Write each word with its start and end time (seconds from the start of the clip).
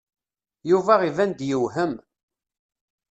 Yuba 0.69 0.95
iban-d 1.07 1.39
yewhem. 1.49 1.93